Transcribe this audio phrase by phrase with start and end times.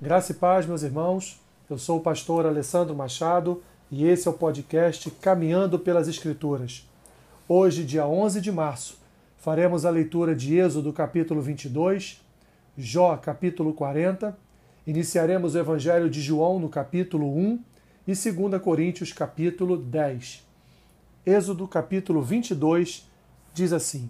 [0.00, 1.40] Graça e paz, meus irmãos.
[1.68, 6.88] Eu sou o pastor Alessandro Machado e esse é o podcast Caminhando pelas Escrituras.
[7.48, 8.96] Hoje, dia 11 de março,
[9.38, 12.24] faremos a leitura de Êxodo capítulo 22,
[12.76, 14.38] Jó capítulo 40,
[14.86, 17.58] iniciaremos o Evangelho de João no capítulo 1
[18.06, 20.46] e 2 Coríntios capítulo 10.
[21.26, 23.04] Êxodo capítulo 22
[23.52, 24.08] diz assim: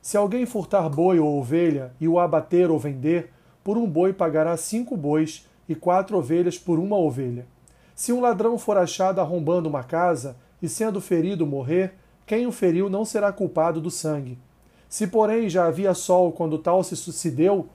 [0.00, 3.30] Se alguém furtar boi ou ovelha e o abater ou vender,
[3.62, 7.46] por um boi pagará cinco bois e quatro ovelhas por uma ovelha.
[7.94, 12.88] Se um ladrão for achado arrombando uma casa e sendo ferido morrer, quem o feriu
[12.88, 14.38] não será culpado do sangue.
[14.88, 17.68] Se porém já havia sol quando tal se sucedeu,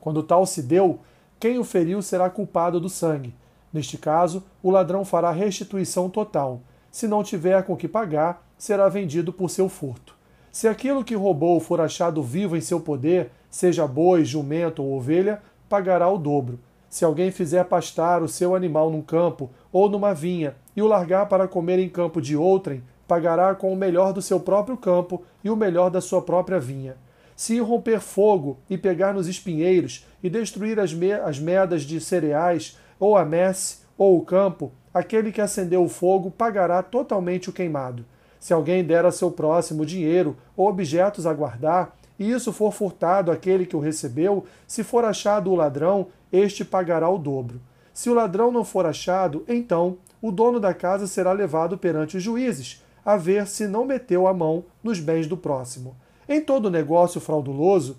[0.00, 0.98] quando tal se deu,
[1.40, 3.34] quem o feriu será culpado do sangue.
[3.72, 6.60] Neste caso, o ladrão fará restituição total.
[6.90, 10.16] Se não tiver com que pagar, será vendido por seu furto.
[10.50, 15.40] Se aquilo que roubou for achado vivo em seu poder, seja boi, jumento ou ovelha,
[15.68, 16.58] pagará o dobro.
[16.88, 21.26] Se alguém fizer pastar o seu animal num campo ou numa vinha e o largar
[21.26, 25.50] para comer em campo de outrem, pagará com o melhor do seu próprio campo e
[25.50, 26.96] o melhor da sua própria vinha.
[27.36, 32.76] Se romper fogo e pegar nos espinheiros e destruir as, me as medas de cereais,
[32.98, 38.04] ou a messe, ou o campo, aquele que acendeu o fogo pagará totalmente o queimado.
[38.40, 43.30] Se alguém der a seu próximo dinheiro ou objetos a guardar, e isso for furtado
[43.30, 47.60] àquele que o recebeu, se for achado o ladrão, este pagará o dobro.
[47.92, 52.22] Se o ladrão não for achado, então o dono da casa será levado perante os
[52.22, 55.96] juízes, a ver se não meteu a mão nos bens do próximo.
[56.28, 57.96] Em todo negócio frauduloso,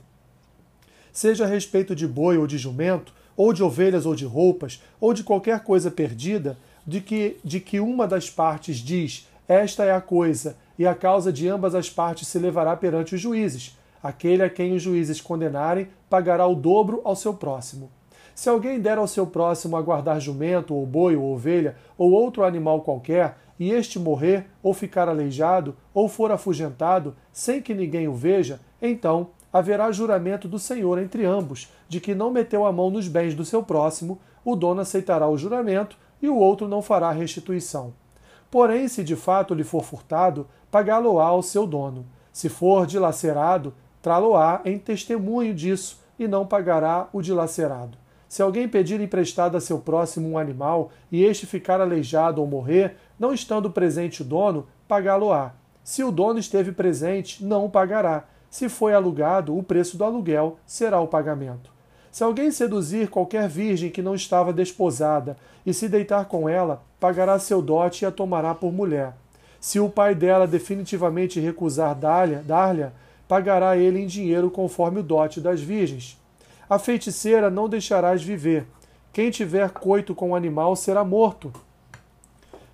[1.12, 5.14] seja a respeito de boi ou de jumento, ou de ovelhas ou de roupas, ou
[5.14, 10.00] de qualquer coisa perdida, de que, de que uma das partes diz esta é a
[10.00, 13.76] coisa, e a causa de ambas as partes se levará perante os juízes.
[14.02, 17.90] Aquele a quem os juízes condenarem pagará o dobro ao seu próximo.
[18.34, 22.44] Se alguém der ao seu próximo a guardar jumento, ou boi, ou ovelha, ou outro
[22.44, 28.14] animal qualquer, e este morrer, ou ficar aleijado, ou for afugentado, sem que ninguém o
[28.14, 33.10] veja, então haverá juramento do Senhor entre ambos, de que não meteu a mão nos
[33.10, 37.94] bens do seu próximo, o dono aceitará o juramento, e o outro não fará restituição.
[38.50, 42.06] Porém, se de fato lhe for furtado, pagá-lo-á ao seu dono.
[42.32, 47.98] Se for dilacerado, trá-lo-á em testemunho disso, e não pagará o dilacerado.
[48.28, 52.96] Se alguém pedir emprestado a seu próximo um animal, e este ficar aleijado ou morrer,
[53.18, 55.54] não estando presente o dono, pagá-lo-á.
[55.84, 58.26] Se o dono esteve presente, não o pagará.
[58.50, 61.72] Se foi alugado, o preço do aluguel será o pagamento.
[62.12, 67.38] Se alguém seduzir qualquer virgem que não estava desposada e se deitar com ela, pagará
[67.40, 69.14] seu dote e a tomará por mulher.
[69.60, 72.92] Se o pai dela definitivamente recusar dar-lhe, dar
[73.30, 76.20] pagará ele em dinheiro conforme o dote das virgens.
[76.68, 78.66] A feiticeira não deixarás viver.
[79.14, 81.54] Quem tiver coito com o animal será morto.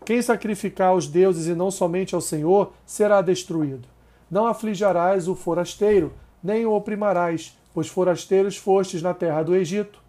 [0.05, 3.85] Quem sacrificar aos deuses e não somente ao Senhor será destruído.
[4.31, 9.99] Não aflijarás o forasteiro, nem o oprimarás, pois forasteiros fostes na terra do Egito.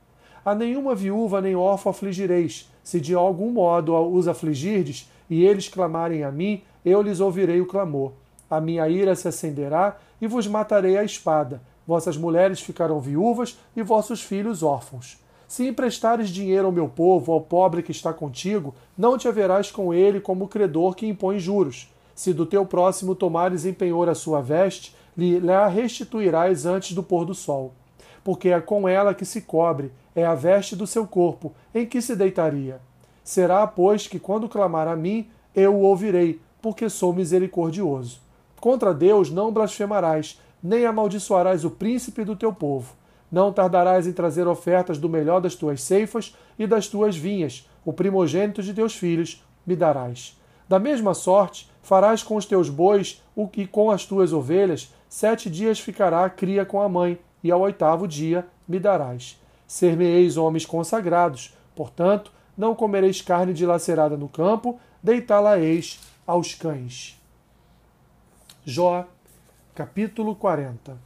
[0.44, 2.70] A nenhuma viúva nem órfão afligireis.
[2.84, 7.66] Se de algum modo os afligirdes, e eles clamarem a mim, eu lhes ouvirei o
[7.66, 8.12] clamor.
[8.48, 11.60] A minha ira se acenderá, e vos matarei a espada.
[11.86, 15.18] Vossas mulheres ficarão viúvas, e vossos filhos órfãos.
[15.46, 19.94] Se emprestares dinheiro ao meu povo, ao pobre que está contigo, não te haverás com
[19.94, 21.88] ele como credor que impõe juros.
[22.14, 27.02] Se do teu próximo tomares em penhor a sua veste, lhe a restituirás antes do
[27.02, 27.72] pôr do sol.
[28.24, 32.02] Porque é com ela que se cobre, é a veste do seu corpo, em que
[32.02, 32.80] se deitaria.
[33.22, 38.20] Será, pois, que quando clamar a mim, eu o ouvirei, porque sou misericordioso.
[38.60, 42.94] Contra Deus não blasfemarás, nem amaldiçoarás o príncipe do teu povo.
[43.30, 47.92] Não tardarás em trazer ofertas do melhor das tuas ceifas e das tuas vinhas, o
[47.92, 50.38] primogênito de teus filhos me darás.
[50.68, 55.48] Da mesma sorte, farás com os teus bois o que com as tuas ovelhas, Sete
[55.48, 59.40] dias ficará a cria com a mãe, e ao oitavo dia me darás.
[59.66, 67.20] Ser-me-eis homens consagrados, portanto, não comereis carne dilacerada no campo, deitá-la-eis aos cães.
[68.68, 69.06] Jó,
[69.76, 70.98] capítulo 40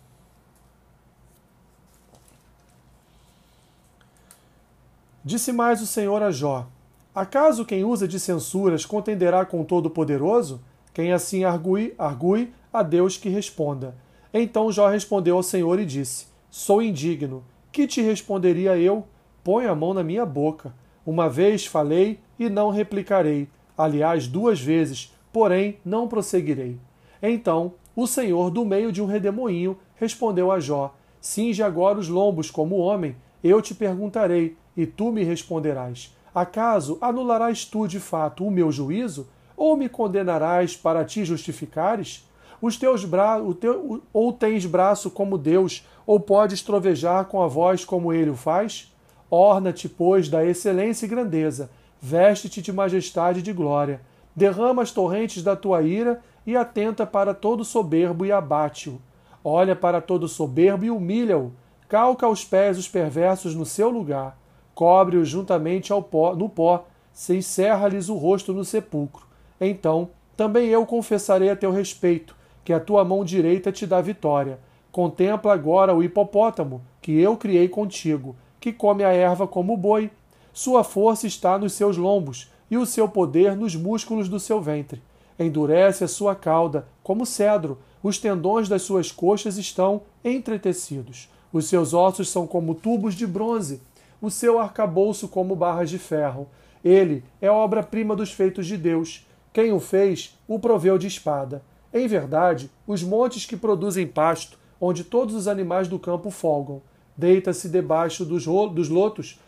[5.22, 6.66] Disse mais o Senhor a Jó:
[7.14, 10.58] Acaso quem usa de censuras contenderá com Todo-Poderoso?
[10.94, 13.94] Quem assim argui, argui a Deus que responda.
[14.32, 17.44] Então Jó respondeu ao Senhor e disse: Sou indigno.
[17.70, 19.06] Que te responderia eu?
[19.44, 20.74] Põe a mão na minha boca.
[21.04, 23.50] Uma vez falei e não replicarei.
[23.76, 26.78] Aliás, duas vezes, porém não prosseguirei.
[27.22, 32.50] Então o Senhor, do meio de um redemoinho, respondeu a Jó: Cinge agora os lombos
[32.50, 33.16] como homem.
[33.42, 39.28] Eu te perguntarei: e tu me responderás: Acaso anularás tu de fato o meu juízo?
[39.56, 42.26] Ou me condenarás para te justificares?
[42.62, 43.38] Os teus bra...
[43.38, 44.02] o teu...
[44.12, 48.90] Ou tens braço como Deus, ou podes trovejar com a voz como ele o faz?
[49.30, 51.70] Orna-te, pois, da excelência e grandeza,
[52.00, 54.00] veste-te de majestade e de glória,
[54.34, 59.00] derrama as torrentes da tua ira e atenta para todo soberbo e abate-o.
[59.44, 61.52] Olha para todo soberbo e humilha-o,
[61.88, 64.38] calca aos pés os perversos no seu lugar,
[64.74, 69.26] cobre-os juntamente ao pó, no pó, se encerra-lhes o rosto no sepulcro.
[69.60, 72.34] Então, também eu confessarei a teu respeito,
[72.64, 74.58] que a tua mão direita te dá vitória.
[74.92, 80.10] Contempla agora o hipopótamo, que eu criei contigo, que come a erva como o boi.
[80.52, 85.02] Sua força está nos seus lombos, e o seu poder nos músculos do seu ventre.
[85.40, 91.30] Endurece a sua cauda, como cedro, os tendões das suas coxas estão entretecidos.
[91.50, 93.80] Os seus ossos são como tubos de bronze,
[94.20, 96.46] o seu arcabouço como barras de ferro.
[96.84, 99.26] Ele é obra-prima dos feitos de Deus.
[99.50, 101.62] Quem o fez, o proveu de espada.
[101.92, 106.82] Em verdade, os montes que produzem pasto, onde todos os animais do campo folgam,
[107.16, 109.40] deita-se debaixo dos, dos lotos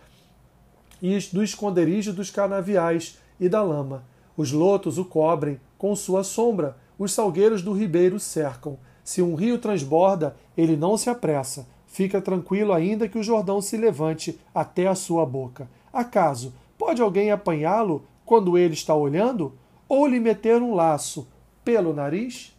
[1.02, 4.10] e do esconderijo dos canaviais e da lama.
[4.36, 8.78] Os lotos o cobrem com sua sombra, os salgueiros do ribeiro cercam.
[9.04, 11.66] Se um rio transborda, ele não se apressa.
[11.86, 15.68] Fica tranquilo ainda que o Jordão se levante até a sua boca.
[15.92, 19.52] Acaso pode alguém apanhá-lo quando ele está olhando?
[19.88, 21.26] Ou lhe meter um laço
[21.64, 22.56] pelo nariz?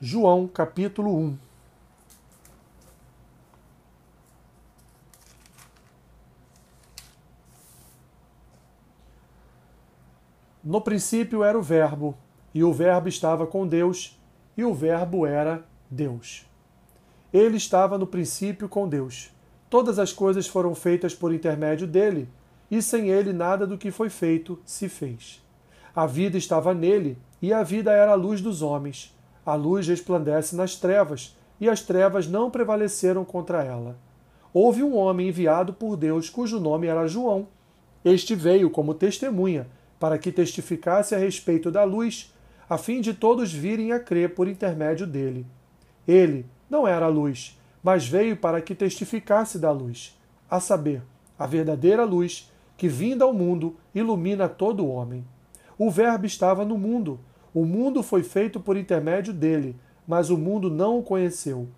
[0.00, 1.47] João capítulo 1
[10.68, 12.14] No princípio era o Verbo,
[12.52, 14.20] e o Verbo estava com Deus,
[14.54, 16.46] e o Verbo era Deus.
[17.32, 19.30] Ele estava no princípio com Deus.
[19.70, 22.28] Todas as coisas foram feitas por intermédio dele,
[22.70, 25.42] e sem ele nada do que foi feito se fez.
[25.96, 29.16] A vida estava nele, e a vida era a luz dos homens.
[29.46, 33.96] A luz resplandece nas trevas, e as trevas não prevaleceram contra ela.
[34.52, 37.48] Houve um homem enviado por Deus cujo nome era João.
[38.04, 39.66] Este veio como testemunha,
[39.98, 42.34] para que testificasse a respeito da luz,
[42.68, 45.46] a fim de todos virem a crer por intermédio dele.
[46.06, 50.18] Ele não era a luz, mas veio para que testificasse da luz,
[50.50, 51.02] a saber,
[51.38, 55.24] a verdadeira luz, que vinda ao mundo ilumina todo o homem.
[55.78, 57.18] O Verbo estava no mundo,
[57.54, 61.68] o mundo foi feito por intermédio dele, mas o mundo não o conheceu.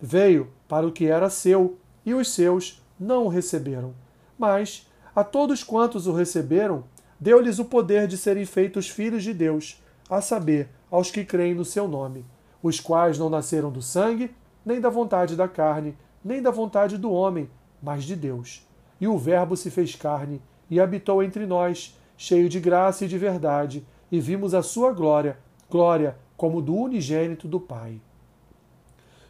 [0.00, 3.94] Veio para o que era seu, e os seus não o receberam.
[4.38, 6.84] Mas a todos quantos o receberam,
[7.20, 11.64] deu-lhes o poder de serem feitos filhos de Deus, a saber, aos que creem no
[11.64, 12.24] seu nome,
[12.62, 14.34] os quais não nasceram do sangue,
[14.64, 17.48] nem da vontade da carne, nem da vontade do homem,
[17.82, 18.66] mas de Deus.
[19.00, 23.16] E o Verbo se fez carne e habitou entre nós, cheio de graça e de
[23.16, 25.38] verdade, e vimos a sua glória,
[25.70, 28.00] glória como do unigênito do Pai.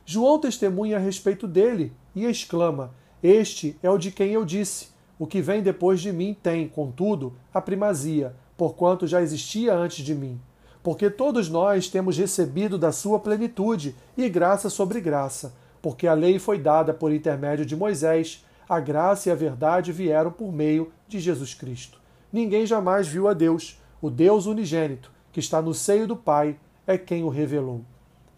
[0.04, 2.92] João testemunha a respeito dele e exclama:
[3.22, 4.88] Este é o de quem eu disse:
[5.20, 10.14] O que vem depois de mim tem, contudo, a primazia, porquanto já existia antes de
[10.14, 10.40] mim.
[10.82, 15.52] Porque todos nós temos recebido da sua plenitude e graça sobre graça,
[15.82, 20.32] porque a lei foi dada por intermédio de Moisés, a graça e a verdade vieram
[20.32, 22.00] por meio de Jesus Cristo.
[22.32, 26.56] Ninguém jamais viu a Deus, o Deus unigênito, que está no seio do Pai,
[26.86, 27.82] é quem o revelou.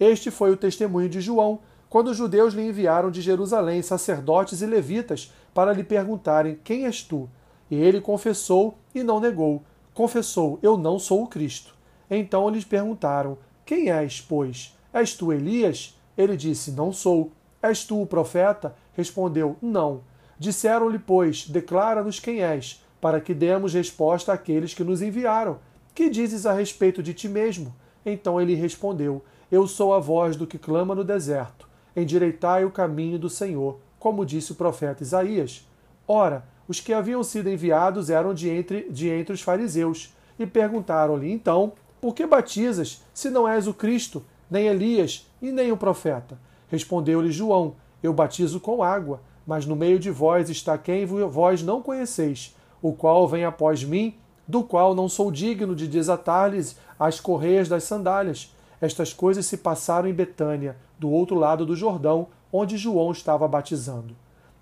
[0.01, 1.61] Este foi o testemunho de João,
[1.93, 7.03] quando os judeus lhe enviaram de Jerusalém sacerdotes e levitas para lhe perguntarem: Quem és
[7.03, 7.29] tu?
[7.71, 9.63] E ele confessou e não negou.
[9.93, 11.75] Confessou: Eu não sou o Cristo.
[12.11, 14.75] Então lhes perguntaram: Quem és, pois?
[14.91, 15.95] És tu Elias?
[16.17, 17.31] Ele disse: Não sou.
[17.61, 18.75] És tu o profeta?
[18.95, 20.01] Respondeu: Não.
[20.39, 25.59] Disseram-lhe, pois: Declara-nos quem és, para que demos resposta àqueles que nos enviaram.
[25.95, 27.71] Que dizes a respeito de ti mesmo?
[28.07, 31.71] Então ele respondeu: Eu sou a voz do que clama no deserto.
[31.97, 35.67] Endireitai o caminho do Senhor, como disse o profeta Isaías.
[36.07, 41.31] Ora, os que haviam sido enviados eram de entre, de entre os fariseus, e perguntaram-lhe
[41.31, 46.39] então: Por que batizas, se não és o Cristo, nem Elias e nem o profeta?
[46.69, 51.83] Respondeu-lhe João: Eu batizo com água, mas no meio de vós está quem vós não
[51.83, 57.69] conheceis o qual vem após mim, do qual não sou digno de desatar-lhes as correias
[57.69, 58.53] das sandálias.
[58.81, 64.15] Estas coisas se passaram em Betânia, do outro lado do Jordão, onde João estava batizando.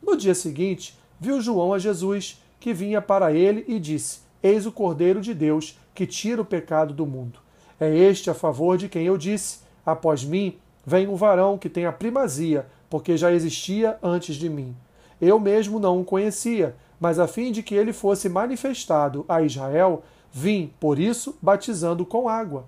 [0.02, 4.72] No dia seguinte, viu João a Jesus, que vinha para ele e disse: Eis o
[4.72, 7.40] Cordeiro de Deus, que tira o pecado do mundo.
[7.78, 10.56] É este a favor de quem eu disse: Após mim
[10.86, 14.74] vem um varão que tem a primazia, porque já existia antes de mim.
[15.20, 20.02] Eu mesmo não o conhecia, mas a fim de que ele fosse manifestado a Israel,
[20.32, 22.64] vim, por isso, batizando com água.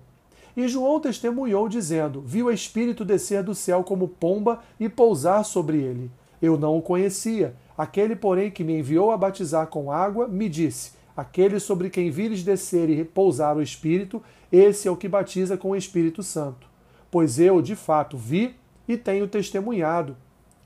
[0.55, 5.77] E João testemunhou, dizendo: Viu o Espírito descer do céu como pomba e pousar sobre
[5.77, 6.11] ele.
[6.41, 7.55] Eu não o conhecia.
[7.77, 12.43] Aquele, porém, que me enviou a batizar com água, me disse: Aquele sobre quem vires
[12.43, 16.67] descer e repousar o Espírito, esse é o que batiza com o Espírito Santo.
[17.09, 18.55] Pois eu, de fato, vi
[18.87, 20.15] e tenho testemunhado,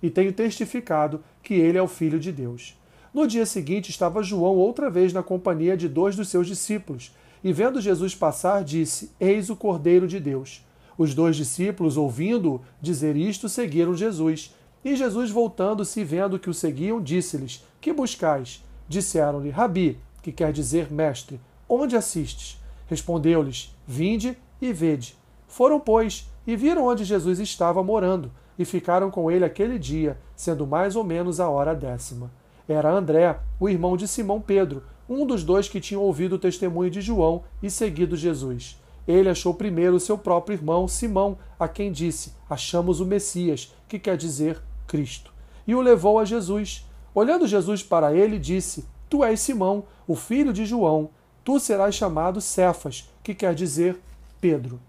[0.02, 2.78] e tenho testificado que ele é o Filho de Deus.
[3.14, 7.14] No dia seguinte estava João outra vez na companhia de dois dos seus discípulos
[7.44, 10.66] e vendo Jesus passar, disse: Eis o Cordeiro de Deus.
[10.98, 14.56] Os dois discípulos, ouvindo-o dizer isto, seguiram Jesus.
[14.84, 18.64] E Jesus, voltando-se e vendo que o seguiam, disse-lhes: Que buscais?
[18.88, 21.40] Disseram-lhe: Rabi, que quer dizer mestre,
[21.70, 22.60] onde assistes?
[22.88, 25.16] Respondeu-lhes: Vinde e vede.
[25.48, 30.66] Foram, pois, e viram onde Jesus estava morando, e ficaram com ele aquele dia, sendo
[30.66, 32.32] mais ou menos a hora décima.
[32.68, 36.90] Era André, o irmão de Simão Pedro, um dos dois que tinham ouvido o testemunho
[36.90, 38.78] de João e seguido Jesus.
[39.08, 44.18] Ele achou primeiro seu próprio irmão, Simão, a quem disse: Achamos o Messias, que quer
[44.18, 45.34] dizer Cristo.
[45.66, 46.86] E o levou a Jesus.
[47.16, 51.10] Olhando Jesus para ele, disse: Tu és Simão, o filho de João.
[51.44, 53.98] Tu serás chamado Cefas, que quer dizer
[54.42, 54.80] Pedro.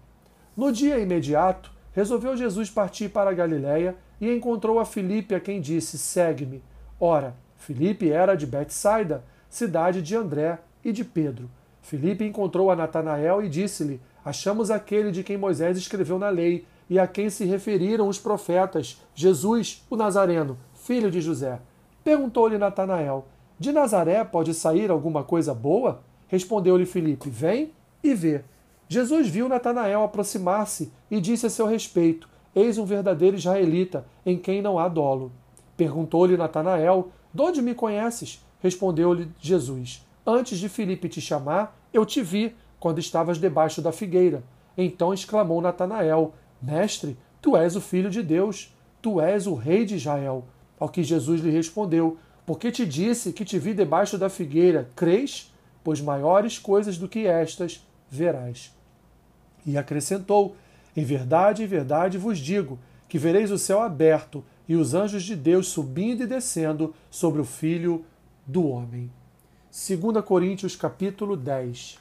[0.55, 5.61] No dia imediato, resolveu Jesus partir para a Galiléia e encontrou a Filipe, a quem
[5.61, 6.61] disse: Segue-me.
[6.99, 11.49] Ora, Filipe era de Betsaida, cidade de André e de Pedro.
[11.81, 16.99] Filipe encontrou a Natanael e disse-lhe: Achamos aquele de quem Moisés escreveu na lei e
[16.99, 21.59] a quem se referiram os profetas, Jesus, o Nazareno, filho de José.
[22.03, 23.25] Perguntou-lhe Natanael:
[23.59, 26.01] De Nazaré pode sair alguma coisa boa?
[26.27, 27.71] Respondeu-lhe Filipe: Vem
[28.03, 28.43] e vê.
[28.87, 34.61] Jesus viu Natanael aproximar-se e disse a seu respeito: Eis um verdadeiro israelita, em quem
[34.61, 35.31] não há dolo.
[35.77, 38.43] Perguntou-lhe Natanael: De onde me conheces?
[38.61, 44.43] Respondeu-lhe Jesus: Antes de Filipe te chamar, eu te vi quando estavas debaixo da figueira.
[44.77, 49.95] Então exclamou Natanael: Mestre, tu és o filho de Deus, tu és o rei de
[49.95, 50.45] Israel.
[50.79, 55.53] Ao que Jesus lhe respondeu: Porque te disse que te vi debaixo da figueira, crês?
[55.83, 58.73] Pois maiores coisas do que estas verás.
[59.65, 60.55] E acrescentou:
[60.95, 65.35] Em verdade, em verdade vos digo que vereis o céu aberto e os anjos de
[65.35, 68.05] Deus subindo e descendo sobre o filho
[68.49, 69.11] do homem.
[69.69, 71.99] 2 Coríntios capítulo 10.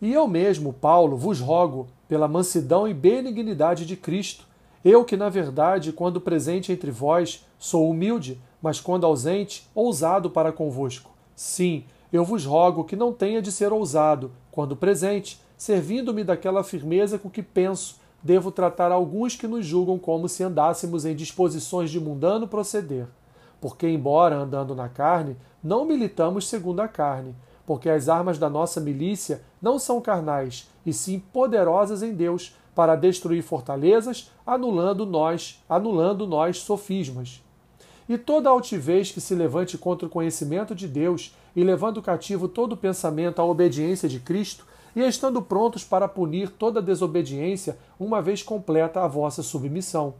[0.00, 4.46] E eu mesmo, Paulo, vos rogo, pela mansidão e benignidade de Cristo,
[4.84, 10.52] eu que, na verdade, quando presente entre vós, sou humilde, mas quando ausente, ousado para
[10.52, 11.10] convosco.
[11.34, 17.18] Sim, eu vos rogo que não tenha de ser ousado, quando presente, servindo-me daquela firmeza
[17.18, 22.00] com que penso, devo tratar alguns que nos julgam como se andássemos em disposições de
[22.00, 23.06] mundano proceder.
[23.60, 27.34] Porque, embora andando na carne, não militamos segundo a carne,
[27.66, 32.94] porque as armas da nossa milícia não são carnais, e sim poderosas em Deus, para
[32.94, 37.42] destruir fortalezas, anulando nós, anulando nós sofismas.
[38.08, 42.76] E toda altivez que se levante contra o conhecimento de Deus, e levando cativo todo
[42.76, 49.02] pensamento à obediência de Cristo, e estando prontos para punir toda desobediência, uma vez completa
[49.02, 50.14] a vossa submissão.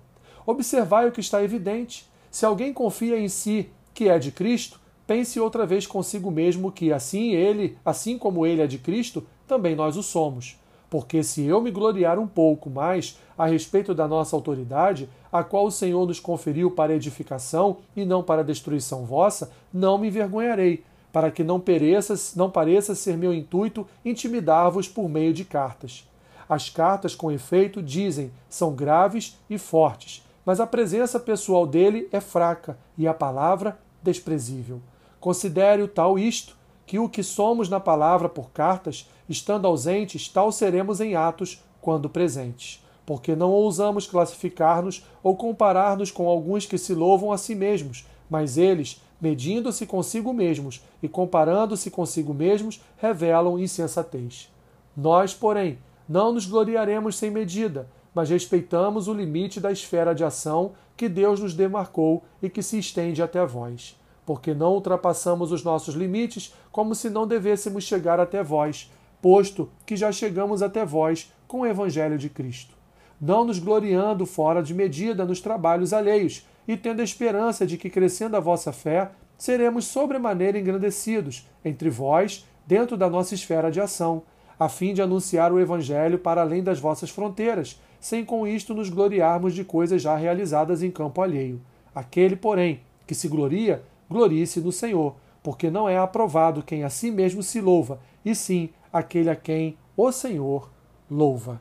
[0.46, 2.08] Observai o que está evidente.
[2.30, 6.92] Se alguém confia em si que é de Cristo, pense outra vez consigo mesmo que
[6.92, 10.58] assim ele, assim como ele é de Cristo, também nós o somos.
[10.90, 15.66] Porque se eu me gloriar um pouco mais a respeito da nossa autoridade, a qual
[15.66, 21.30] o Senhor nos conferiu para edificação e não para destruição vossa, não me envergonharei, para
[21.30, 26.08] que não pereça, não pareça ser meu intuito intimidar-vos por meio de cartas.
[26.48, 32.20] As cartas, com efeito, dizem, são graves e fortes, mas a presença pessoal dele é
[32.20, 34.80] fraca e a palavra desprezível.
[35.20, 36.56] Considere o tal isto,
[36.86, 42.08] que o que somos na palavra por cartas, estando ausentes, tal seremos em atos quando
[42.08, 42.82] presentes.
[43.08, 48.58] Porque não ousamos classificar-nos ou comparar-nos com alguns que se louvam a si mesmos, mas
[48.58, 54.52] eles, medindo-se consigo mesmos e comparando-se consigo mesmos, revelam insensatez.
[54.94, 60.72] Nós, porém, não nos gloriaremos sem medida, mas respeitamos o limite da esfera de ação
[60.94, 63.96] que Deus nos demarcou e que se estende até vós
[64.26, 69.96] porque não ultrapassamos os nossos limites, como se não devêssemos chegar até vós, posto que
[69.96, 72.77] já chegamos até vós com o Evangelho de Cristo.
[73.20, 77.90] Não nos gloriando fora de medida nos trabalhos alheios, e tendo a esperança de que,
[77.90, 84.22] crescendo a vossa fé, seremos sobremaneira engrandecidos entre vós, dentro da nossa esfera de ação,
[84.58, 88.90] a fim de anunciar o Evangelho para além das vossas fronteiras, sem com isto nos
[88.90, 91.60] gloriarmos de coisas já realizadas em campo alheio.
[91.94, 97.10] Aquele, porém, que se gloria, glorie-se no Senhor, porque não é aprovado quem a si
[97.10, 100.70] mesmo se louva, e sim aquele a quem o Senhor
[101.10, 101.60] louva.